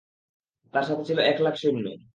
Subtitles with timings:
[0.73, 1.85] তার সাথে ছিল এক লাখ সৈন্য।